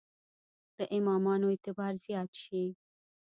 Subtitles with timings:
[0.77, 2.63] د امامانو اعتبار زیات شي.